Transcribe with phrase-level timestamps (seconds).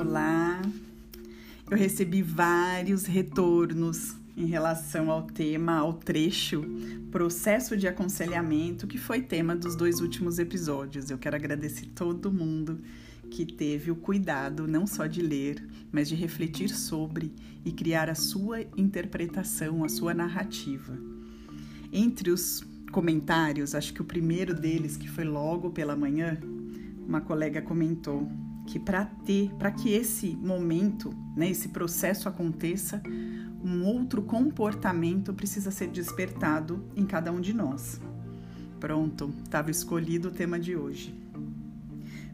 [0.00, 0.62] Olá!
[1.68, 6.62] Eu recebi vários retornos em relação ao tema, ao trecho
[7.10, 11.10] processo de aconselhamento, que foi tema dos dois últimos episódios.
[11.10, 12.80] Eu quero agradecer todo mundo
[13.28, 18.14] que teve o cuidado não só de ler, mas de refletir sobre e criar a
[18.14, 20.96] sua interpretação, a sua narrativa.
[21.92, 26.38] Entre os comentários, acho que o primeiro deles, que foi logo pela manhã,
[27.04, 28.30] uma colega comentou
[28.68, 33.02] que para ter, para que esse momento, né, esse processo aconteça,
[33.64, 37.98] um outro comportamento precisa ser despertado em cada um de nós.
[38.78, 41.14] Pronto, estava escolhido o tema de hoje.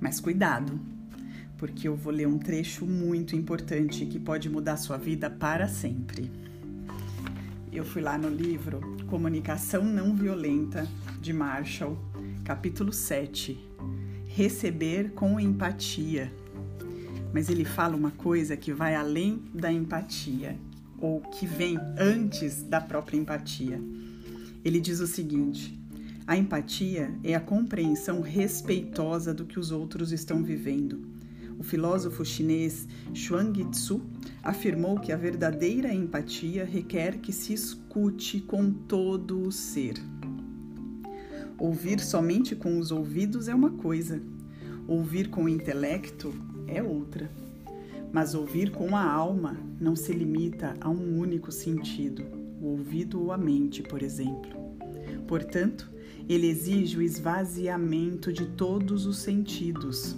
[0.00, 0.78] Mas cuidado,
[1.58, 6.30] porque eu vou ler um trecho muito importante que pode mudar sua vida para sempre.
[7.72, 10.86] Eu fui lá no livro Comunicação Não Violenta
[11.20, 11.98] de Marshall,
[12.44, 13.70] capítulo 7
[14.32, 16.32] receber com empatia.
[17.34, 20.56] Mas ele fala uma coisa que vai além da empatia,
[20.98, 23.80] ou que vem antes da própria empatia.
[24.64, 25.76] Ele diz o seguinte:
[26.26, 31.00] a empatia é a compreensão respeitosa do que os outros estão vivendo.
[31.58, 34.00] O filósofo chinês Xuang Tzu
[34.42, 39.94] afirmou que a verdadeira empatia requer que se escute com todo o ser.
[41.60, 44.18] Ouvir somente com os ouvidos é uma coisa,
[44.88, 46.32] ouvir com o intelecto
[46.66, 47.30] é outra.
[48.10, 52.24] Mas ouvir com a alma não se limita a um único sentido,
[52.62, 54.50] o ouvido ou a mente, por exemplo.
[55.28, 55.90] Portanto,
[56.26, 60.16] ele exige o esvaziamento de todos os sentidos.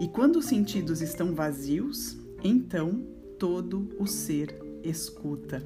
[0.00, 3.06] E quando os sentidos estão vazios, então
[3.38, 5.62] todo o ser escuta.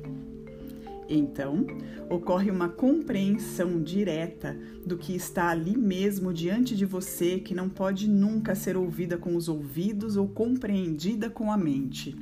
[1.12, 1.66] Então,
[2.08, 8.08] ocorre uma compreensão direta do que está ali mesmo diante de você, que não pode
[8.08, 12.16] nunca ser ouvida com os ouvidos ou compreendida com a mente.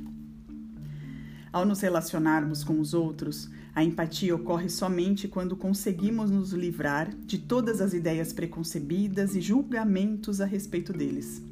[1.53, 7.37] Ao nos relacionarmos com os outros, a empatia ocorre somente quando conseguimos nos livrar de
[7.37, 11.43] todas as ideias preconcebidas e julgamentos a respeito deles.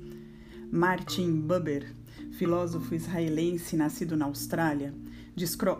[0.72, 1.94] Martin Buber,
[2.32, 4.94] filósofo israelense nascido na Austrália,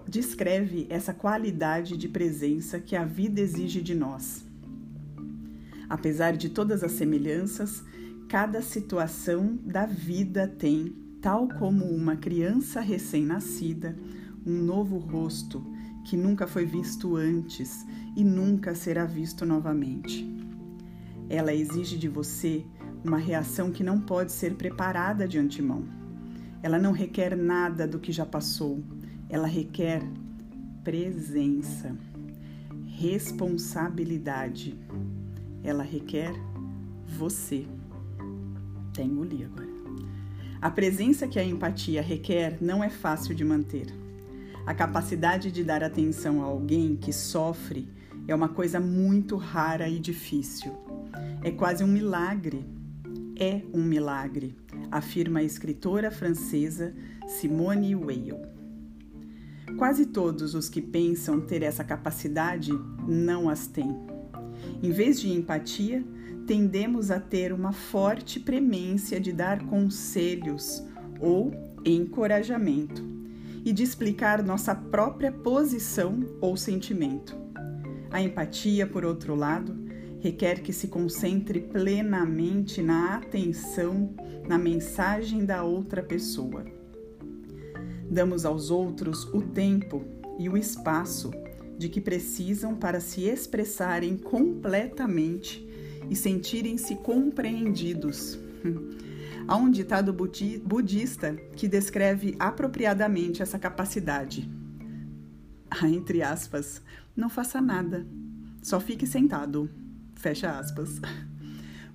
[0.08, 4.46] descreve essa qualidade de presença que a vida exige de nós.
[5.90, 7.84] Apesar de todas as semelhanças,
[8.28, 13.96] cada situação da vida tem, tal como uma criança recém-nascida,
[14.46, 15.66] um novo rosto
[16.06, 20.26] que nunca foi visto antes e nunca será visto novamente.
[21.30, 22.66] Ela exige de você
[23.04, 25.84] uma reação que não pode ser preparada de antemão.
[26.68, 28.84] Ela não requer nada do que já passou,
[29.30, 30.02] ela requer
[30.84, 31.96] presença,
[32.86, 34.78] responsabilidade.
[35.64, 36.34] Ela requer
[37.06, 37.66] você.
[38.90, 39.70] Até engoli agora.
[40.62, 43.88] A presença que a empatia requer não é fácil de manter.
[44.66, 47.88] A capacidade de dar atenção a alguém que sofre
[48.28, 50.74] é uma coisa muito rara e difícil.
[51.42, 52.66] É quase um milagre.
[53.40, 54.54] É um milagre,
[54.92, 56.94] afirma a escritora francesa
[57.28, 58.42] Simone Weil.
[59.78, 62.72] Quase todos os que pensam ter essa capacidade
[63.08, 63.96] não as têm.
[64.82, 66.04] Em vez de empatia,
[66.46, 70.84] tendemos a ter uma forte premência de dar conselhos
[71.20, 71.52] ou
[71.86, 73.04] encorajamento
[73.66, 77.36] e de explicar nossa própria posição ou sentimento.
[78.10, 79.87] A empatia, por outro lado,
[80.28, 84.14] requer que se concentre plenamente na atenção
[84.48, 86.66] na mensagem da outra pessoa
[88.10, 90.06] Damos aos outros o tempo
[90.40, 91.32] e o espaço
[91.78, 95.68] de que precisam para se expressarem completamente
[96.10, 98.40] e sentirem-se compreendidos.
[99.48, 104.50] Há um ditado budista que descreve apropriadamente essa capacidade.
[105.70, 106.82] Ah, entre aspas,
[107.16, 108.08] não faça nada,
[108.62, 109.70] só fique sentado.
[110.18, 111.00] Fecha aspas.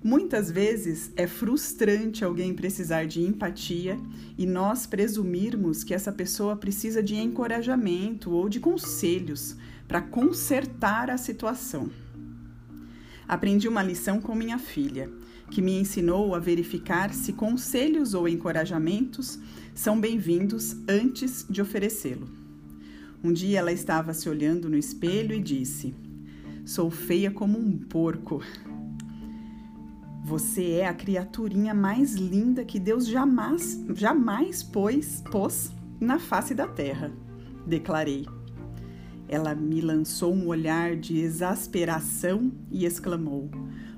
[0.03, 3.97] Muitas vezes é frustrante alguém precisar de empatia
[4.37, 9.55] e nós presumirmos que essa pessoa precisa de encorajamento ou de conselhos
[9.87, 11.89] para consertar a situação.
[13.27, 15.09] Aprendi uma lição com minha filha,
[15.49, 19.39] que me ensinou a verificar se conselhos ou encorajamentos
[19.73, 22.27] são bem-vindos antes de oferecê-lo.
[23.23, 25.95] Um dia ela estava se olhando no espelho e disse:
[26.65, 28.41] Sou feia como um porco.
[30.23, 36.65] Você é a criaturinha mais linda que Deus jamais, jamais pôs, pôs na face da
[36.65, 37.11] terra,
[37.67, 38.25] declarei.
[39.27, 43.49] Ela me lançou um olhar de exasperação e exclamou: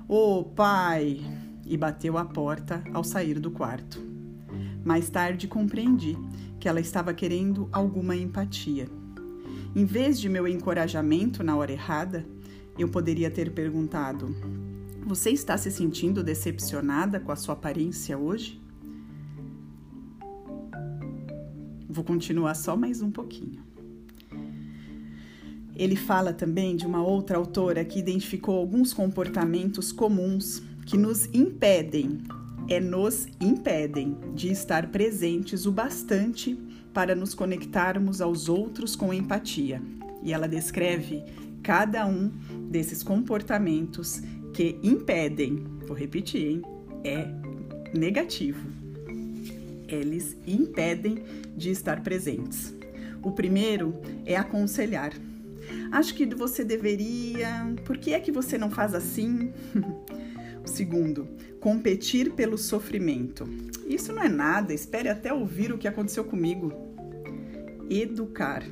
[0.08, 1.20] Ô oh, pai!
[1.64, 4.00] e bateu a porta ao sair do quarto.
[4.84, 6.16] Mais tarde compreendi
[6.60, 8.88] que ela estava querendo alguma empatia.
[9.74, 12.24] Em vez de meu encorajamento na hora errada,
[12.78, 14.34] eu poderia ter perguntado:
[15.04, 18.60] Você está se sentindo decepcionada com a sua aparência hoje?
[21.88, 23.64] Vou continuar só mais um pouquinho.
[25.74, 32.22] Ele fala também de uma outra autora que identificou alguns comportamentos comuns que nos impedem,
[32.68, 36.58] é nos impedem de estar presentes o bastante
[36.94, 39.82] para nos conectarmos aos outros com empatia.
[40.22, 41.22] E ela descreve
[41.66, 42.28] cada um
[42.70, 44.22] desses comportamentos
[44.54, 46.62] que impedem, vou repetir, hein?
[47.02, 47.26] É
[47.92, 48.64] negativo.
[49.88, 51.24] Eles impedem
[51.56, 52.72] de estar presentes.
[53.20, 55.12] O primeiro é aconselhar.
[55.90, 57.74] Acho que você deveria.
[57.84, 59.52] Por que é que você não faz assim?
[60.64, 61.26] o segundo,
[61.58, 63.44] competir pelo sofrimento.
[63.84, 66.72] Isso não é nada, espere até ouvir o que aconteceu comigo.
[67.90, 68.62] Educar.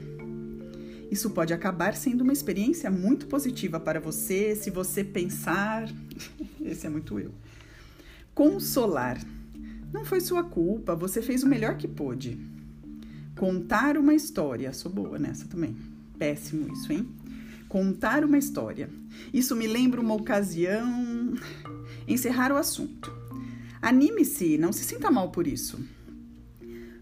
[1.14, 5.88] Isso pode acabar sendo uma experiência muito positiva para você se você pensar.
[6.60, 7.30] Esse é muito eu.
[8.34, 9.24] Consolar.
[9.92, 12.36] Não foi sua culpa, você fez o melhor que pôde.
[13.36, 14.72] Contar uma história.
[14.72, 15.76] Sou boa nessa também.
[16.18, 17.08] Péssimo isso, hein?
[17.68, 18.90] Contar uma história.
[19.32, 21.32] Isso me lembra uma ocasião.
[22.08, 23.16] Encerrar o assunto.
[23.80, 25.78] Anime-se, não se sinta mal por isso.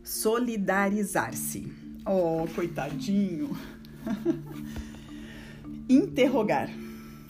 [0.05, 1.73] Solidarizar-se.
[2.05, 3.57] Oh, coitadinho.
[5.89, 6.71] Interrogar.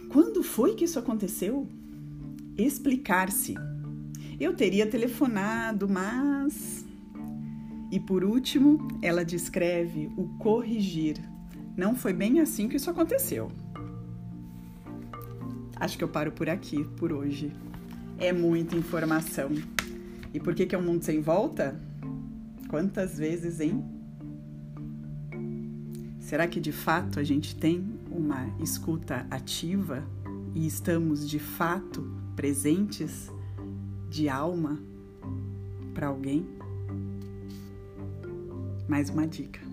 [0.09, 1.67] Quando foi que isso aconteceu?
[2.57, 3.55] Explicar-se.
[4.39, 6.85] Eu teria telefonado, mas.
[7.91, 11.17] E por último, ela descreve o corrigir.
[11.77, 13.51] Não foi bem assim que isso aconteceu.
[15.77, 17.53] Acho que eu paro por aqui por hoje.
[18.19, 19.51] É muita informação.
[20.33, 21.81] E por que, que é um mundo sem volta?
[22.69, 23.85] Quantas vezes, hein?
[26.32, 30.02] Será que de fato a gente tem uma escuta ativa
[30.55, 33.31] e estamos de fato presentes
[34.08, 34.81] de alma
[35.93, 36.46] para alguém?
[38.88, 39.72] Mais uma dica.